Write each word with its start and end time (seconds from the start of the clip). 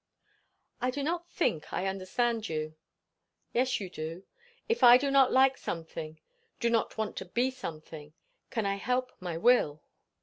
"I 0.81 0.89
do 0.89 1.03
not 1.03 1.29
think 1.29 1.71
I 1.71 1.85
understand 1.85 2.49
you." 2.49 2.73
"Yes, 3.53 3.79
you 3.79 3.87
do. 3.87 4.25
If 4.67 4.83
I 4.83 4.97
do 4.97 5.11
not 5.11 5.31
like 5.31 5.59
something 5.59 6.19
do 6.59 6.71
not 6.71 6.97
want 6.97 7.15
to 7.17 7.25
be 7.25 7.51
something 7.51 8.15
can 8.49 8.65
I 8.65 8.77
help 8.77 9.11
my 9.19 9.37
will?" 9.37 9.83